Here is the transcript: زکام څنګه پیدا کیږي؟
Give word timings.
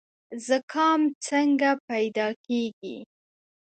زکام 0.47 1.01
څنګه 1.27 1.69
پیدا 1.89 2.27
کیږي؟ 2.45 2.97